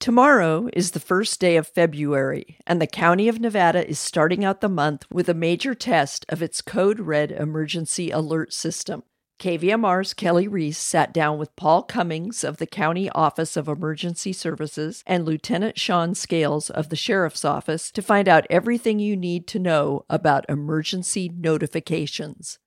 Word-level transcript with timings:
Tomorrow 0.00 0.70
is 0.72 0.92
the 0.92 0.98
first 0.98 1.40
day 1.40 1.58
of 1.58 1.68
February, 1.68 2.56
and 2.66 2.80
the 2.80 2.86
County 2.86 3.28
of 3.28 3.38
Nevada 3.38 3.86
is 3.86 3.98
starting 3.98 4.42
out 4.46 4.62
the 4.62 4.68
month 4.70 5.04
with 5.12 5.28
a 5.28 5.34
major 5.34 5.74
test 5.74 6.24
of 6.30 6.40
its 6.40 6.62
Code 6.62 7.00
Red 7.00 7.30
emergency 7.30 8.10
alert 8.10 8.54
system. 8.54 9.02
KVMR's 9.38 10.14
Kelly 10.14 10.48
Reese 10.48 10.78
sat 10.78 11.12
down 11.12 11.36
with 11.36 11.54
Paul 11.54 11.82
Cummings 11.82 12.44
of 12.44 12.56
the 12.56 12.66
County 12.66 13.10
Office 13.10 13.58
of 13.58 13.68
Emergency 13.68 14.32
Services 14.32 15.04
and 15.06 15.26
Lieutenant 15.26 15.78
Sean 15.78 16.14
Scales 16.14 16.70
of 16.70 16.88
the 16.88 16.96
Sheriff's 16.96 17.44
Office 17.44 17.90
to 17.90 18.00
find 18.00 18.26
out 18.26 18.46
everything 18.48 19.00
you 19.00 19.18
need 19.18 19.46
to 19.48 19.58
know 19.58 20.06
about 20.08 20.48
emergency 20.48 21.30
notifications. 21.36 22.58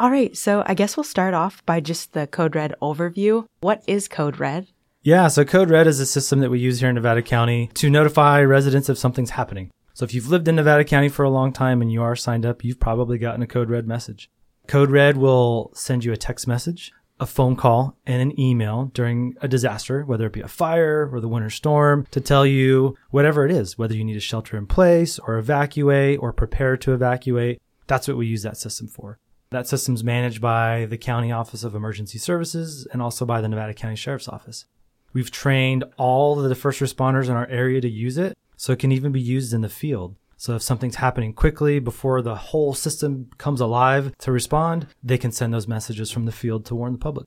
All 0.00 0.10
right, 0.10 0.36
so 0.36 0.64
I 0.66 0.74
guess 0.74 0.96
we'll 0.96 1.04
start 1.04 1.34
off 1.34 1.64
by 1.64 1.78
just 1.78 2.14
the 2.14 2.26
Code 2.26 2.56
Red 2.56 2.74
overview. 2.82 3.44
What 3.60 3.84
is 3.86 4.08
Code 4.08 4.40
Red? 4.40 4.66
Yeah, 5.02 5.28
so 5.28 5.46
Code 5.46 5.70
Red 5.70 5.86
is 5.86 5.98
a 5.98 6.04
system 6.04 6.40
that 6.40 6.50
we 6.50 6.58
use 6.58 6.80
here 6.80 6.90
in 6.90 6.94
Nevada 6.94 7.22
County 7.22 7.70
to 7.72 7.88
notify 7.88 8.42
residents 8.42 8.90
if 8.90 8.98
something's 8.98 9.30
happening. 9.30 9.70
So 9.94 10.04
if 10.04 10.12
you've 10.12 10.28
lived 10.28 10.46
in 10.46 10.56
Nevada 10.56 10.84
County 10.84 11.08
for 11.08 11.24
a 11.24 11.30
long 11.30 11.54
time 11.54 11.80
and 11.80 11.90
you 11.90 12.02
are 12.02 12.14
signed 12.14 12.44
up, 12.44 12.62
you've 12.62 12.78
probably 12.78 13.16
gotten 13.16 13.40
a 13.40 13.46
Code 13.46 13.70
Red 13.70 13.88
message. 13.88 14.28
Code 14.66 14.90
Red 14.90 15.16
will 15.16 15.72
send 15.74 16.04
you 16.04 16.12
a 16.12 16.18
text 16.18 16.46
message, 16.46 16.92
a 17.18 17.24
phone 17.24 17.56
call, 17.56 17.96
and 18.04 18.20
an 18.20 18.38
email 18.38 18.90
during 18.92 19.36
a 19.40 19.48
disaster, 19.48 20.04
whether 20.04 20.26
it 20.26 20.34
be 20.34 20.42
a 20.42 20.48
fire 20.48 21.08
or 21.10 21.18
the 21.18 21.28
winter 21.28 21.48
storm, 21.48 22.06
to 22.10 22.20
tell 22.20 22.44
you 22.44 22.94
whatever 23.08 23.46
it 23.46 23.50
is, 23.50 23.78
whether 23.78 23.94
you 23.94 24.04
need 24.04 24.12
to 24.14 24.20
shelter 24.20 24.58
in 24.58 24.66
place 24.66 25.18
or 25.18 25.38
evacuate 25.38 26.18
or 26.20 26.30
prepare 26.30 26.76
to 26.76 26.92
evacuate. 26.92 27.58
That's 27.86 28.06
what 28.06 28.18
we 28.18 28.26
use 28.26 28.42
that 28.42 28.58
system 28.58 28.86
for. 28.86 29.18
That 29.48 29.66
system's 29.66 30.04
managed 30.04 30.42
by 30.42 30.84
the 30.84 30.98
County 30.98 31.32
Office 31.32 31.64
of 31.64 31.74
Emergency 31.74 32.18
Services 32.18 32.86
and 32.92 33.00
also 33.00 33.24
by 33.24 33.40
the 33.40 33.48
Nevada 33.48 33.72
County 33.72 33.96
Sheriff's 33.96 34.28
Office. 34.28 34.66
We've 35.12 35.30
trained 35.30 35.84
all 35.96 36.38
of 36.38 36.48
the 36.48 36.54
first 36.54 36.80
responders 36.80 37.26
in 37.26 37.32
our 37.32 37.48
area 37.48 37.80
to 37.80 37.88
use 37.88 38.16
it, 38.16 38.38
so 38.56 38.72
it 38.72 38.78
can 38.78 38.92
even 38.92 39.10
be 39.10 39.20
used 39.20 39.52
in 39.52 39.60
the 39.60 39.68
field. 39.68 40.16
So 40.36 40.54
if 40.54 40.62
something's 40.62 40.96
happening 40.96 41.32
quickly 41.32 41.80
before 41.80 42.22
the 42.22 42.36
whole 42.36 42.74
system 42.74 43.28
comes 43.36 43.60
alive 43.60 44.16
to 44.18 44.32
respond, 44.32 44.86
they 45.02 45.18
can 45.18 45.32
send 45.32 45.52
those 45.52 45.68
messages 45.68 46.10
from 46.10 46.26
the 46.26 46.32
field 46.32 46.64
to 46.66 46.74
warn 46.74 46.92
the 46.92 46.98
public. 46.98 47.26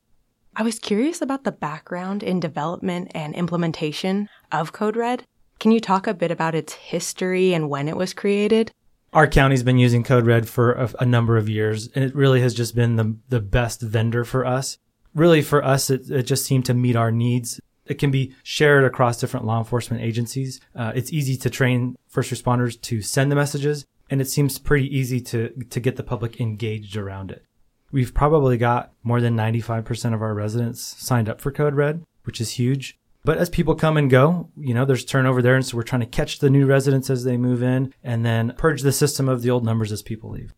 I 0.56 0.64
was 0.64 0.80
curious 0.80 1.22
about 1.22 1.44
the 1.44 1.52
background 1.52 2.24
in 2.24 2.40
development 2.40 3.12
and 3.14 3.36
implementation 3.36 4.30
of 4.52 4.72
Code 4.72 4.96
Red. 4.96 5.26
Can 5.60 5.72
you 5.72 5.80
talk 5.80 6.08
a 6.08 6.14
bit 6.14 6.32
about 6.32 6.56
its 6.56 6.74
history 6.74 7.54
and 7.54 7.70
when 7.70 7.88
it 7.88 7.98
was 7.98 8.14
created? 8.14 8.72
Our 9.12 9.28
county's 9.28 9.64
been 9.64 9.78
using 9.78 10.04
Code 10.04 10.26
Red 10.26 10.48
for 10.48 10.72
a, 10.72 10.90
a 11.02 11.06
number 11.06 11.38
of 11.38 11.50
years, 11.50 11.90
and 11.94 12.04
it 12.04 12.16
really 12.16 12.42
has 12.42 12.54
just 12.54 12.76
been 12.76 12.96
the, 12.96 13.16
the 13.30 13.40
best 13.40 13.82
vendor 13.82 14.24
for 14.24 14.46
us. 14.46 14.78
Really, 15.14 15.42
for 15.44 15.64
us, 15.64 15.90
it, 15.90 16.10
it 16.10 16.24
just 16.24 16.46
seemed 16.46 16.66
to 16.66 16.74
meet 16.74 16.96
our 16.96 17.12
needs 17.12 17.60
it 17.86 17.96
can 17.96 18.12
be 18.12 18.34
shared 18.44 18.84
across 18.84 19.20
different 19.20 19.46
law 19.46 19.60
enforcement 19.60 20.04
agencies. 20.04 20.60
Uh, 20.76 20.92
it's 20.96 21.12
easy 21.12 21.38
to 21.38 21.50
train 21.50 21.96
first 22.08 22.32
responders 22.32 22.80
to 22.82 23.02
send 23.02 23.32
the 23.32 23.36
messages, 23.36 23.86
and 24.10 24.22
it 24.22 24.30
seems 24.30 24.60
pretty 24.60 24.96
easy 24.96 25.20
to, 25.22 25.50
to 25.70 25.80
get 25.80 25.96
the 25.96 26.04
public 26.04 26.40
engaged 26.40 26.96
around 26.96 27.32
it. 27.32 27.46
We've 27.92 28.14
probably 28.14 28.58
got 28.58 28.92
more 29.04 29.22
than 29.22 29.38
95% 29.38 30.14
of 30.14 30.22
our 30.22 30.34
residents 30.34 30.82
signed 30.82 31.30
up 31.30 31.40
for 31.40 31.52
Code 31.52 31.76
Red, 31.76 32.04
which 32.24 32.42
is 32.42 32.52
huge. 32.52 32.98
But 33.26 33.38
as 33.38 33.50
people 33.50 33.76
come 33.76 33.98
and 33.98 34.10
go, 34.10 34.50
you 34.58 34.74
know, 34.74 34.84
there's 34.84 35.06
turnover 35.06 35.42
there. 35.42 35.56
And 35.56 35.66
so 35.66 35.78
we're 35.78 35.84
trying 35.84 36.02
to 36.02 36.08
catch 36.08 36.40
the 36.40 36.50
new 36.50 36.66
residents 36.66 37.10
as 37.10 37.24
they 37.24 37.38
move 37.38 37.64
in 37.64 37.94
and 38.04 38.26
then 38.26 38.54
purge 38.58 38.82
the 38.82 38.92
system 38.92 39.30
of 39.30 39.42
the 39.42 39.50
old 39.50 39.64
numbers 39.64 39.92
as 39.92 40.02
people 40.02 40.32
leave. 40.32 40.54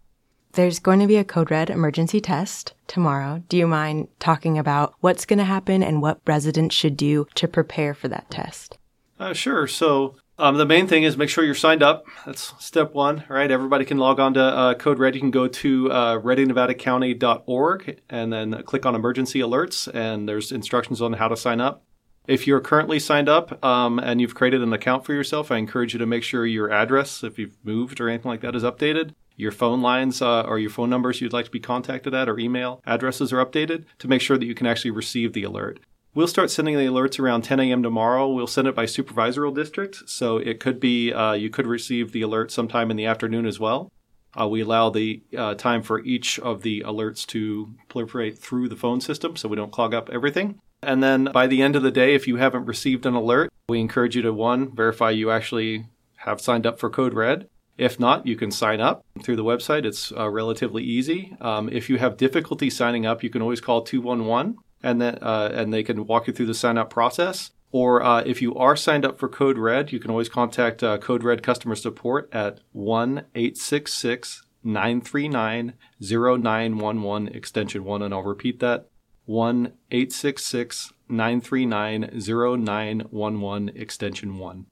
There's 0.55 0.79
going 0.79 0.99
to 1.01 1.07
be 1.07 1.17
a 1.17 1.25
Code 1.25 1.51
Red 1.51 1.69
emergency 1.69 2.21
test 2.21 2.73
tomorrow. 2.87 3.43
Do 3.49 3.57
you 3.57 3.67
mind 3.67 4.07
talking 4.19 4.57
about 4.57 4.93
what's 5.01 5.25
going 5.25 5.39
to 5.39 5.45
happen 5.45 5.83
and 5.83 6.01
what 6.01 6.21
residents 6.25 6.73
should 6.73 6.95
do 6.95 7.27
to 7.35 7.45
prepare 7.45 7.93
for 7.93 8.07
that 8.07 8.31
test? 8.31 8.77
Uh, 9.19 9.33
sure. 9.33 9.67
So 9.67 10.15
um, 10.39 10.55
the 10.55 10.65
main 10.65 10.87
thing 10.87 11.03
is 11.03 11.17
make 11.17 11.27
sure 11.27 11.43
you're 11.43 11.55
signed 11.55 11.83
up. 11.83 12.05
That's 12.25 12.53
step 12.57 12.93
one, 12.93 13.25
right? 13.27 13.51
Everybody 13.51 13.83
can 13.83 13.97
log 13.97 14.21
on 14.21 14.33
to 14.35 14.41
uh, 14.41 14.75
Code 14.75 14.97
Red. 14.97 15.13
You 15.13 15.19
can 15.19 15.31
go 15.31 15.49
to 15.49 15.91
uh, 15.91 16.21
and 16.23 18.33
then 18.33 18.63
click 18.63 18.85
on 18.85 18.95
emergency 18.95 19.39
alerts, 19.39 19.93
and 19.93 20.27
there's 20.27 20.53
instructions 20.53 21.01
on 21.01 21.13
how 21.13 21.27
to 21.27 21.35
sign 21.35 21.59
up. 21.59 21.83
If 22.29 22.47
you're 22.47 22.61
currently 22.61 22.99
signed 22.99 23.27
up 23.27 23.63
um, 23.63 23.99
and 23.99 24.21
you've 24.21 24.35
created 24.35 24.61
an 24.61 24.71
account 24.71 25.05
for 25.05 25.13
yourself, 25.13 25.51
I 25.51 25.57
encourage 25.57 25.91
you 25.91 25.99
to 25.99 26.05
make 26.05 26.23
sure 26.23 26.45
your 26.45 26.71
address, 26.71 27.25
if 27.25 27.37
you've 27.37 27.57
moved 27.65 27.99
or 27.99 28.07
anything 28.07 28.31
like 28.31 28.39
that, 28.39 28.55
is 28.55 28.63
updated 28.63 29.11
your 29.35 29.51
phone 29.51 29.81
lines 29.81 30.21
uh, 30.21 30.41
or 30.41 30.59
your 30.59 30.69
phone 30.69 30.89
numbers 30.89 31.21
you'd 31.21 31.33
like 31.33 31.45
to 31.45 31.51
be 31.51 31.59
contacted 31.59 32.13
at 32.13 32.29
or 32.29 32.39
email 32.39 32.81
addresses 32.85 33.33
are 33.33 33.45
updated 33.45 33.85
to 33.99 34.07
make 34.07 34.21
sure 34.21 34.37
that 34.37 34.45
you 34.45 34.55
can 34.55 34.67
actually 34.67 34.91
receive 34.91 35.33
the 35.33 35.43
alert. 35.43 35.79
We'll 36.13 36.27
start 36.27 36.49
sending 36.49 36.77
the 36.77 36.85
alerts 36.85 37.19
around 37.19 37.41
10 37.41 37.59
a.m. 37.59 37.83
tomorrow. 37.83 38.29
We'll 38.29 38.47
send 38.47 38.69
it 38.69 38.75
by 38.75 38.85
supervisory 38.85 39.51
district, 39.51 40.07
so 40.07 40.37
it 40.37 40.61
could 40.61 40.79
be 40.79 41.11
uh, 41.11 41.33
you 41.33 41.49
could 41.49 41.67
receive 41.67 42.13
the 42.13 42.21
alert 42.21 42.51
sometime 42.51 42.89
in 42.89 42.95
the 42.95 43.05
afternoon 43.05 43.45
as 43.45 43.59
well. 43.59 43.91
Uh, 44.39 44.47
we 44.47 44.61
allow 44.61 44.89
the 44.89 45.21
uh, 45.37 45.55
time 45.55 45.81
for 45.81 45.99
each 46.05 46.39
of 46.39 46.61
the 46.61 46.81
alerts 46.81 47.25
to 47.27 47.73
proliferate 47.89 48.37
through 48.37 48.69
the 48.69 48.75
phone 48.75 49.01
system 49.01 49.35
so 49.35 49.49
we 49.49 49.55
don't 49.55 49.71
clog 49.71 49.93
up 49.93 50.09
everything. 50.09 50.59
And 50.81 51.03
then 51.03 51.25
by 51.33 51.47
the 51.47 51.61
end 51.61 51.75
of 51.75 51.83
the 51.83 51.91
day, 51.91 52.15
if 52.15 52.27
you 52.27 52.37
haven't 52.37 52.65
received 52.65 53.05
an 53.05 53.13
alert, 53.13 53.51
we 53.67 53.79
encourage 53.79 54.15
you 54.15 54.21
to 54.21 54.33
one, 54.33 54.73
verify 54.73 55.11
you 55.11 55.31
actually 55.31 55.87
have 56.17 56.41
signed 56.41 56.65
up 56.65 56.79
for 56.79 56.89
Code 56.89 57.13
Red. 57.13 57.49
If 57.77 57.99
not, 57.99 58.25
you 58.25 58.35
can 58.35 58.51
sign 58.51 58.79
up 58.79 59.05
through 59.21 59.35
the 59.35 59.43
website. 59.43 59.85
It's 59.85 60.11
uh, 60.11 60.29
relatively 60.29 60.83
easy. 60.83 61.35
Um, 61.41 61.67
if 61.69 61.89
you 61.89 61.97
have 61.97 62.15
difficulty 62.15 62.69
signing 62.69 63.05
up, 63.05 63.23
you 63.23 63.29
can 63.29 63.41
always 63.41 63.61
call 63.61 63.81
211 63.81 64.57
and 64.81 65.01
uh, 65.01 65.49
and 65.53 65.73
they 65.73 65.83
can 65.83 66.05
walk 66.05 66.27
you 66.27 66.33
through 66.33 66.45
the 66.45 66.53
sign 66.53 66.77
up 66.77 66.89
process. 66.89 67.51
Or 67.71 68.01
uh, 68.01 68.21
if 68.21 68.41
you 68.41 68.55
are 68.55 68.77
signed 68.77 69.03
up 69.03 69.19
for 69.19 69.27
Code 69.27 69.57
Red, 69.57 69.91
you 69.91 69.99
can 69.99 70.09
always 70.09 70.29
contact 70.29 70.81
uh, 70.81 70.97
Code 70.97 71.23
Red 71.23 71.43
customer 71.43 71.75
support 71.75 72.29
at 72.31 72.59
1 72.71 73.25
866 73.35 74.43
939 74.63 75.73
0911 75.99 77.27
extension 77.35 77.83
1. 77.83 78.01
And 78.01 78.13
I'll 78.13 78.23
repeat 78.23 78.59
that 78.61 78.87
1 79.25 79.73
866 79.91 80.93
939 81.09 82.09
0911 82.13 83.69
extension 83.75 84.37
1. 84.37 84.65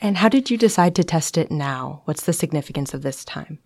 And 0.00 0.16
how 0.16 0.28
did 0.28 0.50
you 0.50 0.56
decide 0.56 0.94
to 0.96 1.04
test 1.04 1.36
it 1.36 1.50
now? 1.50 2.02
What's 2.06 2.24
the 2.24 2.32
significance 2.32 2.94
of 2.94 3.02
this 3.02 3.24
time? 3.24 3.58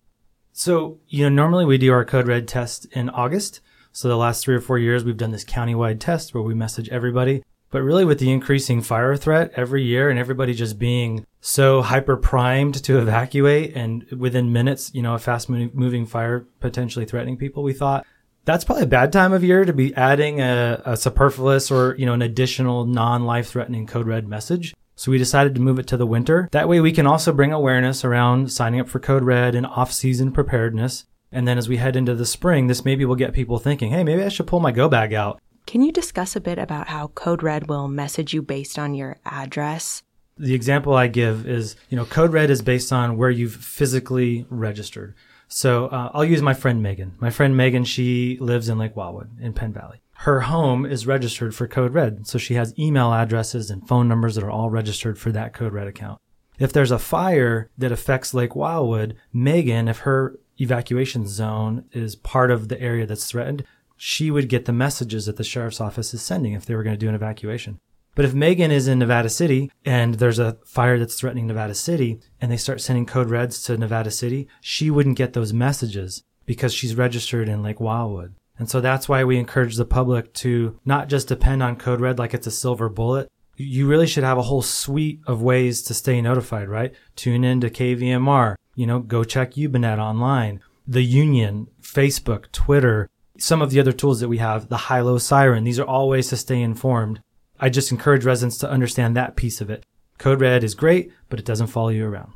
So, 0.51 0.99
you 1.07 1.23
know, 1.23 1.29
normally 1.29 1.65
we 1.65 1.77
do 1.77 1.91
our 1.93 2.05
Code 2.05 2.27
Red 2.27 2.47
test 2.47 2.85
in 2.91 3.09
August. 3.09 3.61
So 3.93 4.09
the 4.09 4.17
last 4.17 4.43
three 4.43 4.55
or 4.55 4.61
four 4.61 4.77
years, 4.77 5.05
we've 5.05 5.17
done 5.17 5.31
this 5.31 5.45
countywide 5.45 6.01
test 6.01 6.33
where 6.33 6.43
we 6.43 6.53
message 6.53 6.89
everybody. 6.89 7.43
But 7.71 7.81
really, 7.81 8.05
with 8.05 8.19
the 8.19 8.31
increasing 8.31 8.81
fire 8.81 9.15
threat 9.17 9.51
every 9.55 9.83
year 9.83 10.09
and 10.09 10.19
everybody 10.19 10.53
just 10.53 10.77
being 10.77 11.25
so 11.41 11.81
hyper 11.81 12.15
primed 12.15 12.81
to 12.83 12.99
evacuate 12.99 13.75
and 13.75 14.05
within 14.11 14.53
minutes, 14.53 14.91
you 14.93 15.01
know, 15.01 15.15
a 15.15 15.19
fast 15.19 15.49
moving 15.49 16.05
fire 16.05 16.45
potentially 16.59 17.05
threatening 17.05 17.37
people, 17.37 17.63
we 17.63 17.73
thought 17.73 18.05
that's 18.45 18.63
probably 18.63 18.83
a 18.83 18.87
bad 18.87 19.11
time 19.11 19.33
of 19.33 19.43
year 19.43 19.65
to 19.65 19.73
be 19.73 19.93
adding 19.95 20.39
a, 20.39 20.81
a 20.85 20.95
superfluous 20.95 21.71
or, 21.71 21.95
you 21.97 22.05
know, 22.05 22.13
an 22.13 22.21
additional 22.21 22.85
non 22.85 23.25
life 23.25 23.49
threatening 23.49 23.87
code 23.87 24.07
red 24.07 24.27
message. 24.27 24.73
So 24.95 25.11
we 25.11 25.17
decided 25.17 25.55
to 25.55 25.61
move 25.61 25.77
it 25.77 25.87
to 25.87 25.97
the 25.97 26.05
winter. 26.05 26.47
That 26.51 26.69
way 26.69 26.79
we 26.79 26.93
can 26.93 27.05
also 27.05 27.33
bring 27.33 27.51
awareness 27.51 28.05
around 28.05 28.51
signing 28.51 28.79
up 28.79 28.87
for 28.87 28.99
Code 28.99 29.23
Red 29.23 29.53
and 29.53 29.65
off-season 29.65 30.31
preparedness. 30.31 31.05
And 31.31 31.47
then 31.47 31.57
as 31.57 31.67
we 31.67 31.77
head 31.77 31.97
into 31.97 32.15
the 32.15 32.25
spring, 32.25 32.67
this 32.67 32.85
maybe 32.85 33.03
will 33.03 33.15
get 33.15 33.33
people 33.33 33.59
thinking, 33.59 33.91
hey, 33.91 34.03
maybe 34.05 34.23
I 34.23 34.29
should 34.29 34.47
pull 34.47 34.61
my 34.61 34.71
go 34.71 34.87
bag 34.87 35.13
out. 35.13 35.41
Can 35.67 35.81
you 35.81 35.91
discuss 35.91 36.35
a 36.35 36.41
bit 36.41 36.57
about 36.57 36.87
how 36.87 37.07
Code 37.07 37.43
Red 37.43 37.67
will 37.67 37.87
message 37.87 38.33
you 38.33 38.41
based 38.41 38.79
on 38.79 38.93
your 38.93 39.17
address? 39.25 40.01
The 40.37 40.53
example 40.53 40.93
I 40.93 41.07
give 41.07 41.45
is, 41.45 41.75
you 41.89 41.97
know, 41.97 42.05
Code 42.05 42.31
Red 42.31 42.49
is 42.49 42.61
based 42.61 42.93
on 42.93 43.17
where 43.17 43.29
you've 43.29 43.55
physically 43.55 44.45
registered. 44.49 45.15
So 45.47 45.87
uh, 45.87 46.11
I'll 46.13 46.25
use 46.25 46.41
my 46.41 46.53
friend 46.53 46.81
Megan. 46.81 47.15
My 47.19 47.29
friend 47.29 47.57
Megan, 47.57 47.83
she 47.83 48.37
lives 48.39 48.69
in 48.69 48.77
Lake 48.77 48.95
Wildwood 48.95 49.39
in 49.41 49.53
Penn 49.53 49.73
Valley 49.73 50.01
her 50.19 50.41
home 50.41 50.85
is 50.85 51.07
registered 51.07 51.53
for 51.53 51.67
Code 51.67 51.93
Red. 51.93 52.25
So 52.27 52.37
she 52.37 52.55
has 52.55 52.77
email 52.79 53.13
addresses 53.13 53.69
and 53.69 53.87
phone 53.87 54.07
numbers 54.07 54.35
that 54.35 54.43
are 54.43 54.51
all 54.51 54.69
registered 54.69 55.19
for 55.19 55.31
that 55.31 55.53
Code 55.53 55.73
Red 55.73 55.87
account. 55.87 56.19
If 56.57 56.71
there's 56.71 56.91
a 56.91 56.99
fire 56.99 57.69
that 57.77 57.91
affects 57.91 58.33
Lake 58.33 58.55
Wildwood, 58.55 59.17
Megan, 59.33 59.87
if 59.87 59.99
her 59.99 60.39
evacuation 60.59 61.27
zone 61.27 61.85
is 61.91 62.15
part 62.15 62.49
of 62.49 62.69
the 62.69 62.79
area 62.81 63.05
that's 63.05 63.29
threatened, 63.29 63.65
she 63.97 64.31
would 64.31 64.49
get 64.49 64.65
the 64.65 64.73
messages 64.73 65.25
that 65.25 65.35
the 65.35 65.43
sheriff's 65.43 65.81
office 65.81 66.13
is 66.13 66.21
sending 66.21 66.53
if 66.53 66.65
they 66.65 66.75
were 66.75 66.83
going 66.83 66.95
to 66.95 66.99
do 66.99 67.09
an 67.09 67.15
evacuation. 67.15 67.79
But 68.15 68.23
if 68.23 68.33
Megan 68.33 68.71
is 68.71 68.87
in 68.87 68.99
Nevada 68.99 69.27
City 69.27 69.69
and 69.83 70.15
there's 70.15 70.39
a 70.39 70.57
fire 70.65 70.97
that's 70.97 71.19
threatening 71.19 71.47
Nevada 71.47 71.75
City 71.75 72.21
and 72.39 72.49
they 72.49 72.57
start 72.57 72.79
sending 72.79 73.05
code 73.05 73.29
reds 73.29 73.61
to 73.63 73.77
Nevada 73.77 74.09
City, 74.09 74.47
she 74.61 74.89
wouldn't 74.89 75.17
get 75.17 75.33
those 75.33 75.51
messages 75.51 76.23
because 76.45 76.73
she's 76.73 76.95
registered 76.95 77.49
in 77.49 77.61
Lake 77.61 77.81
Wildwood. 77.81 78.35
And 78.57 78.69
so 78.69 78.79
that's 78.81 79.09
why 79.09 79.23
we 79.23 79.37
encourage 79.37 79.75
the 79.75 79.85
public 79.85 80.33
to 80.35 80.79
not 80.85 81.09
just 81.09 81.27
depend 81.27 81.61
on 81.61 81.75
Code 81.75 81.99
Red 81.99 82.19
like 82.19 82.33
it's 82.33 82.47
a 82.47 82.51
silver 82.51 82.89
bullet. 82.89 83.29
You 83.57 83.87
really 83.87 84.07
should 84.07 84.23
have 84.23 84.37
a 84.37 84.43
whole 84.43 84.61
suite 84.61 85.21
of 85.27 85.41
ways 85.41 85.81
to 85.83 85.93
stay 85.93 86.21
notified, 86.21 86.69
right? 86.69 86.93
Tune 87.15 87.43
in 87.43 87.61
to 87.61 87.69
KVMR, 87.69 88.55
you 88.75 88.85
know, 88.85 88.99
go 88.99 89.23
check 89.23 89.53
YubaNet 89.53 89.97
online, 89.97 90.61
the 90.87 91.03
Union, 91.03 91.67
Facebook, 91.81 92.51
Twitter, 92.51 93.09
some 93.37 93.61
of 93.61 93.71
the 93.71 93.79
other 93.79 93.91
tools 93.91 94.19
that 94.19 94.29
we 94.29 94.37
have, 94.37 94.69
the 94.69 94.77
high-low 94.77 95.17
siren. 95.17 95.63
These 95.63 95.79
are 95.79 95.85
all 95.85 96.09
ways 96.09 96.29
to 96.29 96.37
stay 96.37 96.61
informed. 96.61 97.21
I 97.59 97.69
just 97.69 97.91
encourage 97.91 98.25
residents 98.25 98.57
to 98.59 98.69
understand 98.69 99.15
that 99.15 99.35
piece 99.35 99.61
of 99.61 99.69
it. 99.69 99.85
Code 100.17 100.41
Red 100.41 100.63
is 100.63 100.75
great, 100.75 101.11
but 101.29 101.39
it 101.39 101.45
doesn't 101.45 101.67
follow 101.67 101.89
you 101.89 102.05
around. 102.05 102.33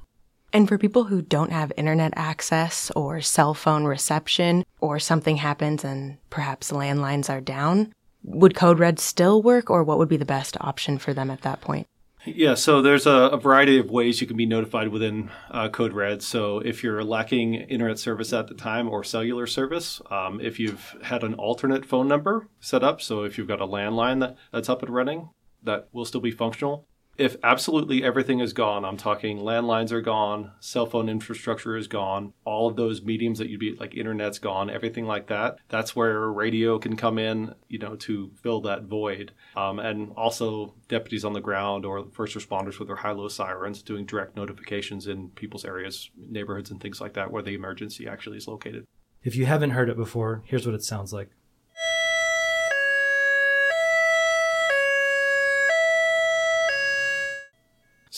And 0.51 0.67
for 0.67 0.77
people 0.77 1.03
who 1.03 1.21
don't 1.21 1.51
have 1.51 1.71
internet 1.77 2.13
access 2.15 2.91
or 2.95 3.21
cell 3.21 3.53
phone 3.53 3.85
reception, 3.85 4.65
or 4.81 4.99
something 4.99 5.37
happens 5.37 5.83
and 5.83 6.17
perhaps 6.29 6.71
landlines 6.71 7.29
are 7.29 7.41
down, 7.41 7.93
would 8.23 8.55
Code 8.55 8.79
Red 8.79 8.99
still 8.99 9.41
work, 9.41 9.69
or 9.69 9.83
what 9.83 9.97
would 9.97 10.09
be 10.09 10.17
the 10.17 10.25
best 10.25 10.57
option 10.59 10.97
for 10.97 11.13
them 11.13 11.29
at 11.29 11.41
that 11.41 11.61
point? 11.61 11.87
Yeah, 12.25 12.55
so 12.55 12.81
there's 12.81 13.05
a, 13.05 13.11
a 13.11 13.37
variety 13.37 13.79
of 13.79 13.89
ways 13.89 14.19
you 14.19 14.27
can 14.27 14.35
be 14.35 14.45
notified 14.45 14.89
within 14.89 15.31
uh, 15.51 15.69
Code 15.69 15.93
Red. 15.93 16.21
So 16.21 16.59
if 16.59 16.83
you're 16.83 17.03
lacking 17.03 17.53
internet 17.53 17.97
service 17.97 18.33
at 18.33 18.47
the 18.47 18.55
time 18.55 18.89
or 18.89 19.03
cellular 19.03 19.47
service, 19.47 20.01
um, 20.11 20.41
if 20.41 20.59
you've 20.59 20.95
had 21.03 21.23
an 21.23 21.35
alternate 21.35 21.85
phone 21.85 22.09
number 22.09 22.47
set 22.59 22.83
up, 22.83 23.01
so 23.01 23.23
if 23.23 23.37
you've 23.37 23.47
got 23.47 23.61
a 23.61 23.67
landline 23.67 24.19
that, 24.19 24.35
that's 24.51 24.67
up 24.67 24.83
and 24.83 24.93
running, 24.93 25.29
that 25.63 25.87
will 25.93 26.05
still 26.05 26.21
be 26.21 26.31
functional 26.31 26.88
if 27.19 27.35
absolutely 27.43 28.01
everything 28.01 28.39
is 28.39 28.53
gone, 28.53 28.85
I'm 28.85 28.95
talking 28.95 29.39
landlines 29.39 29.91
are 29.91 30.01
gone, 30.01 30.51
cell 30.61 30.85
phone 30.85 31.09
infrastructure 31.09 31.75
is 31.75 31.87
gone, 31.87 32.31
all 32.45 32.67
of 32.69 32.77
those 32.77 33.01
mediums 33.01 33.39
that 33.39 33.49
you'd 33.49 33.59
be 33.59 33.75
like 33.75 33.93
internet's 33.93 34.39
gone, 34.39 34.69
everything 34.69 35.05
like 35.05 35.27
that. 35.27 35.57
That's 35.67 35.93
where 35.95 36.31
radio 36.31 36.79
can 36.79 36.95
come 36.95 37.19
in, 37.19 37.53
you 37.67 37.77
know, 37.77 37.97
to 37.97 38.31
fill 38.41 38.61
that 38.61 38.83
void. 38.83 39.33
Um, 39.57 39.79
and 39.79 40.13
also 40.15 40.73
deputies 40.87 41.25
on 41.25 41.33
the 41.33 41.41
ground 41.41 41.85
or 41.85 42.07
first 42.13 42.37
responders 42.37 42.79
with 42.79 42.87
their 42.87 42.95
high-low 42.95 43.27
sirens 43.27 43.81
doing 43.81 44.05
direct 44.05 44.37
notifications 44.37 45.07
in 45.07 45.29
people's 45.31 45.65
areas, 45.65 46.09
neighborhoods, 46.17 46.71
and 46.71 46.79
things 46.79 47.01
like 47.01 47.13
that 47.15 47.31
where 47.31 47.43
the 47.43 47.53
emergency 47.53 48.07
actually 48.07 48.37
is 48.37 48.47
located. 48.47 48.85
If 49.23 49.35
you 49.35 49.45
haven't 49.45 49.71
heard 49.71 49.89
it 49.89 49.97
before, 49.97 50.41
here's 50.45 50.65
what 50.65 50.75
it 50.75 50.83
sounds 50.83 51.11
like. 51.11 51.31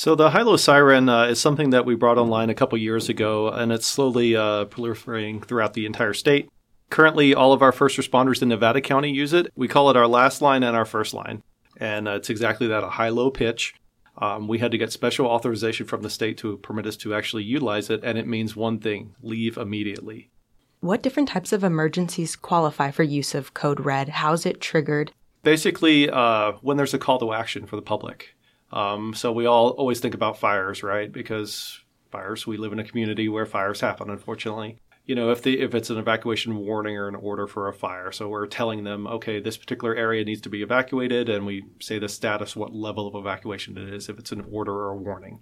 So 0.01 0.15
the 0.15 0.31
high-low 0.31 0.57
siren 0.57 1.09
uh, 1.09 1.25
is 1.25 1.39
something 1.39 1.69
that 1.69 1.86
we 1.86 1.94
brought 1.94 2.18
online 2.18 2.50
a 2.50 2.56
couple 2.56 2.75
years 2.80 3.07
ago, 3.07 3.50
and 3.50 3.71
it's 3.71 3.86
slowly 3.86 4.36
uh, 4.36 4.65
proliferating 4.65 5.45
throughout 5.45 5.75
the 5.75 5.86
entire 5.86 6.15
state. 6.15 6.50
Currently, 6.89 7.36
all 7.36 7.53
of 7.53 7.62
our 7.62 7.71
first 7.71 8.00
responders 8.00 8.42
in 8.42 8.50
Nevada 8.50 8.81
County 8.81 9.12
use 9.12 9.31
it. 9.31 9.53
We 9.56 9.68
call 9.68 9.92
it 9.92 9.95
our 9.95 10.07
last 10.07 10.42
line 10.42 10.63
and 10.63 10.75
our 10.75 10.86
first 10.86 11.13
line, 11.13 11.44
and 11.77 12.07
uh, 12.07 12.13
it's 12.13 12.31
exactly 12.31 12.65
that—a 12.65 12.89
high-low 12.89 13.30
pitch. 13.30 13.75
Um, 14.18 14.48
we 14.48 14.57
had 14.57 14.71
to 14.71 14.80
get 14.80 14.92
special 14.92 15.27
authorization 15.27 15.86
from 15.86 16.01
the 16.01 16.09
state 16.09 16.39
to 16.39 16.57
permit 16.57 16.88
us 16.88 16.98
to 16.98 17.13
actually 17.13 17.44
utilize 17.44 17.92
it, 17.92 18.03
and 18.03 18.18
it 18.18 18.25
means 18.25 18.56
one 18.56 18.80
thing: 18.80 19.13
leave 19.21 19.56
immediately. 19.56 20.31
What 20.80 21.03
different 21.03 21.30
types 21.30 21.53
of 21.53 21.63
emergencies 21.63 22.36
qualify 22.36 22.89
for 22.89 23.03
use 23.03 23.36
of 23.36 23.53
Code 23.53 23.81
Red? 23.81 24.09
How's 24.09 24.48
it 24.48 24.62
triggered? 24.62 25.12
Basically, 25.44 26.09
uh, 26.09 26.53
when 26.63 26.77
there's 26.77 26.95
a 26.95 26.98
call 26.98 27.19
to 27.19 27.33
action 27.33 27.68
for 27.68 27.75
the 27.75 27.83
public. 27.83 28.33
Um, 28.71 29.13
so 29.13 29.31
we 29.31 29.45
all 29.45 29.69
always 29.69 30.00
think 30.00 30.13
about 30.13 30.38
fires, 30.38 30.83
right? 30.83 31.12
Because 31.12 31.79
fires, 32.12 32.47
we 32.47 32.57
live 32.57 32.73
in 32.73 32.79
a 32.79 32.83
community 32.83 33.29
where 33.29 33.45
fires 33.45 33.81
happen, 33.81 34.09
unfortunately. 34.09 34.77
You 35.06 35.15
know, 35.15 35.31
if 35.31 35.41
the 35.41 35.59
if 35.59 35.73
it's 35.73 35.89
an 35.89 35.97
evacuation 35.97 36.56
warning 36.57 36.95
or 36.95 37.07
an 37.07 37.15
order 37.15 37.47
for 37.47 37.68
a 37.68 37.73
fire, 37.73 38.12
so 38.12 38.29
we're 38.29 38.47
telling 38.47 38.83
them, 38.83 39.07
okay, 39.07 39.39
this 39.39 39.57
particular 39.57 39.95
area 39.95 40.23
needs 40.23 40.41
to 40.41 40.50
be 40.50 40.62
evacuated, 40.62 41.27
and 41.27 41.45
we 41.45 41.65
say 41.79 42.00
the 42.00 42.07
status, 42.07 42.56
what 42.56 42.73
level 42.73 43.07
of 43.07 43.15
evacuation 43.15 43.77
it 43.77 43.94
is, 43.94 44.09
if 44.09 44.19
it's 44.19 44.31
an 44.31 44.45
order 44.51 44.74
or 44.74 44.91
a 44.91 44.95
warning. 44.95 45.39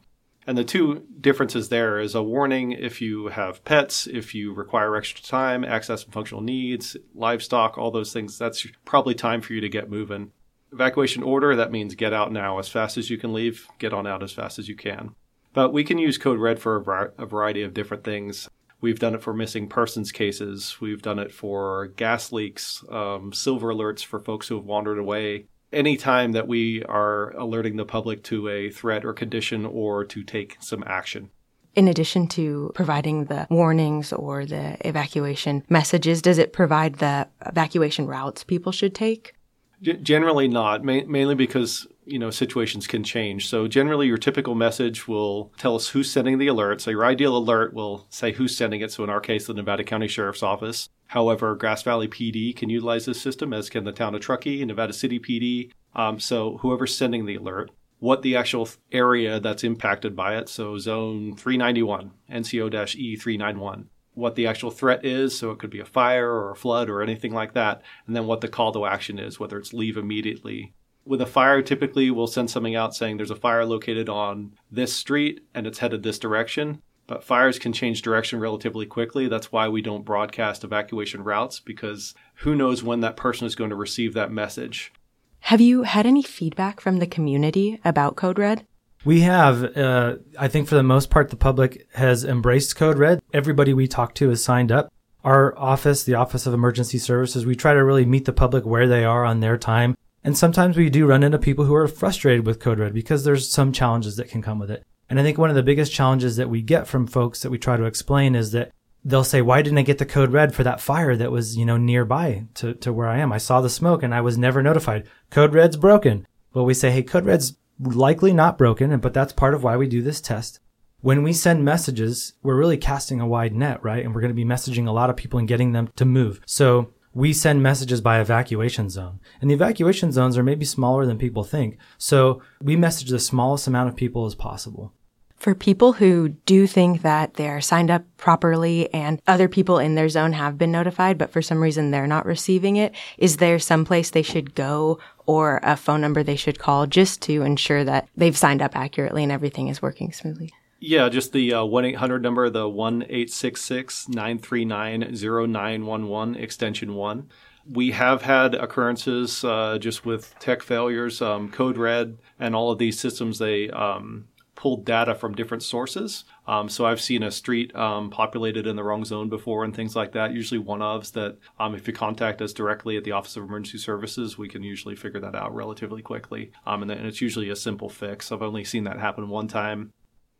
And 0.47 0.57
the 0.57 0.63
two 0.63 1.05
differences 1.19 1.69
there 1.69 1.99
is 1.99 2.15
a 2.15 2.23
warning 2.23 2.71
if 2.71 3.01
you 3.01 3.27
have 3.27 3.63
pets, 3.65 4.07
if 4.07 4.33
you 4.33 4.53
require 4.53 4.95
extra 4.95 5.21
time, 5.21 5.63
access 5.63 6.03
and 6.03 6.13
functional 6.13 6.41
needs, 6.41 6.97
livestock, 7.13 7.77
all 7.77 7.91
those 7.91 8.13
things, 8.13 8.39
that's 8.39 8.65
probably 8.85 9.13
time 9.13 9.41
for 9.41 9.53
you 9.53 9.61
to 9.61 9.69
get 9.69 9.91
moving. 9.91 10.31
Evacuation 10.71 11.23
order, 11.23 11.55
that 11.55 11.71
means 11.71 11.95
get 11.95 12.13
out 12.13 12.31
now 12.31 12.59
as 12.59 12.69
fast 12.69 12.97
as 12.97 13.09
you 13.09 13.17
can 13.17 13.33
leave, 13.33 13.67
get 13.79 13.93
on 13.93 14.05
out 14.05 14.23
as 14.23 14.31
fast 14.31 14.59
as 14.59 14.67
you 14.67 14.75
can. 14.75 15.15
But 15.53 15.73
we 15.73 15.83
can 15.83 15.97
use 15.97 16.17
Code 16.17 16.39
Red 16.39 16.59
for 16.59 16.75
a, 17.17 17.25
variety 17.25 17.63
of 17.63 17.73
different 17.73 18.03
things. 18.03 18.47
We've 18.81 18.99
done 18.99 19.15
it 19.15 19.21
for 19.21 19.33
missing 19.33 19.67
persons 19.67 20.11
cases. 20.11 20.77
We've 20.79 21.01
done 21.01 21.19
it 21.19 21.33
for 21.33 21.87
gas 21.87 22.31
leaks, 22.31 22.83
um, 22.89 23.33
silver 23.33 23.73
alerts 23.73 24.05
for 24.05 24.19
folks 24.19 24.47
who 24.47 24.55
have 24.55 24.65
wandered 24.65 24.99
away. 24.99 25.47
Anytime 25.73 26.31
that 26.31 26.47
we 26.47 26.83
are 26.83 27.31
alerting 27.31 27.75
the 27.75 27.85
public 27.85 28.23
to 28.25 28.47
a 28.47 28.69
threat 28.69 29.05
or 29.05 29.13
condition 29.13 29.65
or 29.65 30.05
to 30.05 30.23
take 30.23 30.57
some 30.59 30.83
action. 30.87 31.29
In 31.75 31.87
addition 31.87 32.27
to 32.29 32.71
providing 32.73 33.25
the 33.25 33.47
warnings 33.49 34.11
or 34.11 34.45
the 34.45 34.77
evacuation 34.87 35.63
messages, 35.69 36.21
does 36.21 36.37
it 36.37 36.53
provide 36.53 36.95
the 36.95 37.27
evacuation 37.45 38.07
routes 38.07 38.43
people 38.43 38.71
should 38.71 38.95
take? 38.95 39.33
Generally 39.81 40.47
not, 40.47 40.83
ma- 40.83 41.05
mainly 41.07 41.35
because 41.35 41.87
you 42.05 42.19
know 42.19 42.29
situations 42.29 42.87
can 42.87 43.03
change. 43.03 43.47
So 43.47 43.67
generally, 43.67 44.07
your 44.07 44.17
typical 44.17 44.55
message 44.55 45.07
will 45.07 45.51
tell 45.57 45.75
us 45.75 45.89
who's 45.89 46.11
sending 46.11 46.37
the 46.37 46.47
alert. 46.47 46.81
So 46.81 46.91
your 46.91 47.05
ideal 47.05 47.37
alert 47.37 47.73
will 47.73 48.07
say 48.09 48.31
who's 48.31 48.55
sending 48.55 48.81
it. 48.81 48.91
So 48.91 49.03
in 49.03 49.09
our 49.09 49.21
case, 49.21 49.47
the 49.47 49.53
Nevada 49.53 49.83
County 49.83 50.07
Sheriff's 50.07 50.43
Office. 50.43 50.89
However, 51.07 51.55
Grass 51.55 51.83
Valley 51.83 52.07
PD 52.07 52.55
can 52.55 52.69
utilize 52.69 53.05
this 53.05 53.21
system, 53.21 53.53
as 53.53 53.69
can 53.69 53.83
the 53.83 53.91
town 53.91 54.15
of 54.15 54.21
Truckee, 54.21 54.63
Nevada 54.63 54.93
City 54.93 55.19
PD. 55.19 55.71
Um, 55.95 56.19
so 56.19 56.57
whoever's 56.57 56.95
sending 56.95 57.25
the 57.25 57.35
alert, 57.35 57.71
what 57.97 58.21
the 58.21 58.35
actual 58.35 58.69
area 58.91 59.39
that's 59.39 59.63
impacted 59.63 60.15
by 60.15 60.37
it. 60.37 60.49
So 60.49 60.77
zone 60.77 61.35
391, 61.35 62.11
NCO-E 62.31 63.15
391 63.15 63.89
what 64.19 64.35
the 64.35 64.47
actual 64.47 64.71
threat 64.71 65.05
is. 65.05 65.37
So 65.37 65.51
it 65.51 65.59
could 65.59 65.69
be 65.69 65.79
a 65.79 65.85
fire 65.85 66.29
or 66.29 66.51
a 66.51 66.55
flood 66.55 66.89
or 66.89 67.01
anything 67.01 67.33
like 67.33 67.53
that. 67.53 67.81
And 68.05 68.15
then 68.15 68.27
what 68.27 68.41
the 68.41 68.47
call 68.47 68.71
to 68.73 68.85
action 68.85 69.17
is, 69.17 69.39
whether 69.39 69.57
it's 69.57 69.73
leave 69.73 69.97
immediately. 69.97 70.73
With 71.05 71.21
a 71.21 71.25
fire, 71.25 71.61
typically 71.61 72.11
we'll 72.11 72.27
send 72.27 72.51
something 72.51 72.75
out 72.75 72.93
saying 72.93 73.17
there's 73.17 73.31
a 73.31 73.35
fire 73.35 73.65
located 73.65 74.09
on 74.09 74.53
this 74.69 74.93
street 74.93 75.41
and 75.55 75.65
it's 75.65 75.79
headed 75.79 76.03
this 76.03 76.19
direction. 76.19 76.81
But 77.07 77.23
fires 77.23 77.57
can 77.57 77.73
change 77.73 78.03
direction 78.03 78.39
relatively 78.39 78.85
quickly. 78.85 79.27
That's 79.27 79.51
why 79.51 79.67
we 79.67 79.81
don't 79.81 80.05
broadcast 80.05 80.63
evacuation 80.63 81.23
routes 81.23 81.59
because 81.59 82.13
who 82.35 82.53
knows 82.53 82.83
when 82.83 82.99
that 82.99 83.17
person 83.17 83.47
is 83.47 83.55
going 83.55 83.71
to 83.71 83.75
receive 83.75 84.13
that 84.13 84.31
message. 84.31 84.93
Have 85.39 85.61
you 85.61 85.83
had 85.83 86.05
any 86.05 86.21
feedback 86.21 86.79
from 86.79 86.99
the 86.99 87.07
community 87.07 87.79
about 87.83 88.15
Code 88.15 88.37
Red? 88.37 88.67
We 89.05 89.21
have, 89.21 89.77
uh, 89.77 90.17
I 90.37 90.49
think 90.49 90.67
for 90.67 90.75
the 90.75 90.83
most 90.83 91.09
part, 91.09 91.29
the 91.29 91.37
public 91.37 91.87
has 91.93 92.25
embraced 92.25 92.75
Code 92.75 92.97
Red. 92.97 93.21
Everybody 93.33 93.73
we 93.73 93.87
talk 93.87 94.13
to 94.15 94.29
is 94.29 94.43
signed 94.43 94.71
up. 94.71 94.91
Our 95.23 95.57
office, 95.57 96.03
the 96.03 96.15
Office 96.15 96.45
of 96.45 96.53
Emergency 96.53 96.97
Services, 96.97 97.45
we 97.45 97.55
try 97.55 97.73
to 97.73 97.83
really 97.83 98.05
meet 98.05 98.25
the 98.25 98.33
public 98.33 98.65
where 98.65 98.87
they 98.87 99.05
are 99.05 99.23
on 99.23 99.39
their 99.39 99.57
time. 99.57 99.95
And 100.23 100.37
sometimes 100.37 100.75
we 100.75 100.89
do 100.89 101.07
run 101.07 101.23
into 101.23 101.39
people 101.39 101.65
who 101.65 101.75
are 101.75 101.87
frustrated 101.87 102.45
with 102.45 102.59
Code 102.59 102.79
Red 102.79 102.93
because 102.93 103.23
there's 103.23 103.49
some 103.49 103.71
challenges 103.71 104.17
that 104.17 104.29
can 104.29 104.41
come 104.41 104.59
with 104.59 104.69
it. 104.69 104.85
And 105.09 105.19
I 105.19 105.23
think 105.23 105.37
one 105.37 105.49
of 105.49 105.55
the 105.55 105.63
biggest 105.63 105.93
challenges 105.93 106.35
that 106.35 106.49
we 106.49 106.61
get 106.61 106.87
from 106.87 107.07
folks 107.07 107.41
that 107.41 107.49
we 107.49 107.57
try 107.57 107.77
to 107.77 107.85
explain 107.85 108.35
is 108.35 108.51
that 108.51 108.71
they'll 109.03 109.23
say, 109.23 109.41
why 109.41 109.61
didn't 109.61 109.79
I 109.79 109.83
get 109.83 109.97
the 109.97 110.05
code 110.05 110.33
red 110.33 110.53
for 110.53 110.63
that 110.63 110.81
fire 110.81 111.15
that 111.15 111.31
was, 111.31 111.55
you 111.55 111.65
know, 111.65 111.77
nearby 111.77 112.45
to, 112.55 112.73
to 112.75 112.91
where 112.91 113.07
I 113.07 113.19
am? 113.19 113.31
I 113.31 113.37
saw 113.37 113.61
the 113.61 113.69
smoke 113.69 114.03
and 114.03 114.13
I 114.13 114.21
was 114.21 114.37
never 114.37 114.61
notified. 114.61 115.07
Code 115.29 115.53
red's 115.53 115.77
broken. 115.77 116.27
Well, 116.53 116.65
we 116.65 116.73
say, 116.73 116.91
hey, 116.91 117.03
code 117.03 117.25
red's 117.25 117.53
likely 117.79 118.33
not 118.33 118.57
broken, 118.57 118.97
but 118.99 119.13
that's 119.13 119.33
part 119.33 119.53
of 119.53 119.63
why 119.63 119.77
we 119.77 119.87
do 119.87 120.01
this 120.01 120.21
test. 120.21 120.59
When 121.01 121.23
we 121.23 121.31
send 121.31 121.63
messages, 121.63 122.33
we're 122.43 122.57
really 122.57 122.77
casting 122.77 123.21
a 123.21 123.27
wide 123.27 123.55
net, 123.55 123.81
right? 123.83 124.03
And 124.03 124.13
we're 124.13 124.21
going 124.21 124.31
to 124.31 124.35
be 124.35 124.45
messaging 124.45 124.87
a 124.87 124.91
lot 124.91 125.09
of 125.09 125.15
people 125.15 125.39
and 125.39 125.47
getting 125.47 125.71
them 125.71 125.89
to 125.95 126.03
move. 126.03 126.41
So 126.45 126.93
we 127.13 127.31
send 127.33 127.63
messages 127.63 128.01
by 128.01 128.19
evacuation 128.19 128.89
zone. 128.89 129.19
And 129.41 129.49
the 129.49 129.53
evacuation 129.55 130.11
zones 130.11 130.37
are 130.37 130.43
maybe 130.43 130.65
smaller 130.65 131.05
than 131.05 131.17
people 131.17 131.43
think. 131.43 131.77
So 131.97 132.41
we 132.61 132.75
message 132.75 133.09
the 133.09 133.19
smallest 133.19 133.67
amount 133.67 133.89
of 133.89 133.95
people 133.95 134.25
as 134.25 134.35
possible. 134.35 134.93
For 135.37 135.55
people 135.55 135.93
who 135.93 136.29
do 136.29 136.67
think 136.67 137.01
that 137.01 137.35
they're 137.35 137.61
signed 137.61 137.89
up 137.89 138.03
properly 138.17 138.93
and 138.93 139.21
other 139.25 139.47
people 139.47 139.79
in 139.79 139.95
their 139.95 140.09
zone 140.09 140.33
have 140.33 140.57
been 140.57 140.71
notified, 140.71 141.17
but 141.17 141.31
for 141.31 141.41
some 141.41 141.63
reason 141.63 141.91
they're 141.91 142.07
not 142.07 142.25
receiving 142.25 142.75
it, 142.75 142.93
is 143.17 143.37
there 143.37 143.57
some 143.57 143.85
place 143.85 144.09
they 144.09 144.21
should 144.21 144.53
go 144.53 144.99
or 145.29 145.59
a 145.61 145.77
phone 145.77 146.01
number 146.01 146.23
they 146.23 146.35
should 146.35 146.57
call 146.57 146.87
just 146.87 147.21
to 147.21 147.43
ensure 147.43 147.83
that 147.83 148.09
they've 148.17 148.35
signed 148.35 148.63
up 148.63 148.75
accurately 148.75 149.21
and 149.21 149.31
everything 149.31 149.67
is 149.67 149.79
working 149.79 150.11
smoothly? 150.11 150.51
Yeah, 150.79 151.07
just 151.07 151.33
the 151.33 151.53
uh, 151.53 151.65
1 151.65 151.85
800 151.85 152.23
number, 152.23 152.49
the 152.49 152.67
1 152.67 153.03
866 153.03 154.09
939 154.09 155.01
0911, 155.01 156.35
extension 156.35 156.95
1. 156.95 157.29
We 157.71 157.91
have 157.91 158.23
had 158.23 158.55
occurrences 158.55 159.43
uh, 159.43 159.77
just 159.77 160.03
with 160.03 160.33
tech 160.39 160.63
failures, 160.63 161.21
um, 161.21 161.51
Code 161.51 161.77
Red, 161.77 162.17
and 162.39 162.55
all 162.55 162.71
of 162.71 162.79
these 162.79 162.99
systems. 162.99 163.37
They 163.37 163.69
um, 163.69 164.29
pulled 164.59 164.83
data 164.83 165.15
from 165.15 165.33
different 165.33 165.63
sources. 165.63 166.25
Um, 166.45 166.67
so 166.67 166.85
I've 166.85 166.99
seen 166.99 167.23
a 167.23 167.31
street 167.31 167.73
um, 167.77 168.09
populated 168.09 168.67
in 168.67 168.75
the 168.75 168.83
wrong 168.83 169.05
zone 169.05 169.29
before 169.29 169.63
and 169.63 169.73
things 169.73 169.95
like 169.95 170.11
that. 170.11 170.33
Usually 170.33 170.59
one 170.59 170.81
ofs 170.81 171.13
that 171.13 171.37
um, 171.61 171.75
if 171.75 171.87
you 171.87 171.93
contact 171.93 172.41
us 172.41 172.51
directly 172.51 172.97
at 172.97 173.05
the 173.05 173.13
Office 173.13 173.37
of 173.37 173.43
Emergency 173.45 173.77
Services, 173.77 174.37
we 174.37 174.49
can 174.49 174.61
usually 174.61 174.97
figure 174.97 175.21
that 175.21 175.33
out 175.33 175.55
relatively 175.55 176.01
quickly. 176.01 176.51
Um, 176.67 176.81
and, 176.81 176.91
and 176.91 177.07
it's 177.07 177.21
usually 177.21 177.49
a 177.49 177.55
simple 177.55 177.87
fix. 177.87 178.33
I've 178.33 178.41
only 178.41 178.65
seen 178.65 178.83
that 178.83 178.99
happen 178.99 179.29
one 179.29 179.47
time. 179.47 179.93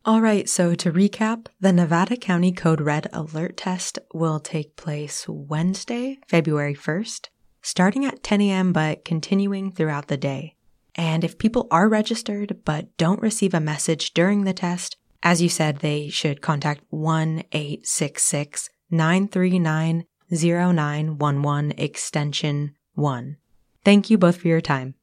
All 0.04 0.20
right, 0.20 0.50
so 0.50 0.76
to 0.76 0.92
recap, 0.92 1.48
the 1.62 1.72
Nevada 1.72 2.18
County 2.18 2.52
Code 2.52 2.82
Red 2.82 3.08
alert 3.14 3.56
test 3.56 4.00
will 4.14 4.42
take 4.42 4.76
place 4.76 5.26
Wednesday, 5.30 6.20
February 6.28 6.76
1st, 6.76 7.30
starting 7.62 8.04
at 8.04 8.22
10 8.22 8.42
a.m., 8.42 8.74
but 8.74 9.06
continuing 9.06 9.72
throughout 9.72 10.08
the 10.08 10.18
day. 10.18 10.56
And 10.96 11.24
if 11.24 11.38
people 11.38 11.68
are 11.72 11.88
registered 11.88 12.60
but 12.66 12.96
don't 12.98 13.22
receive 13.22 13.54
a 13.54 13.60
message 13.60 14.14
during 14.14 14.44
the 14.44 14.54
test, 14.54 14.98
as 15.22 15.42
you 15.42 15.50
said, 15.50 15.78
they 15.78 16.10
should 16.10 16.42
contact 16.42 16.84
1 16.90 17.44
866 17.52 18.70
939 18.90 20.06
0911 20.32 21.74
extension 21.78 22.76
1. 22.94 23.38
Thank 23.84 24.10
you 24.10 24.18
both 24.18 24.38
for 24.38 24.48
your 24.48 24.62
time. 24.62 24.96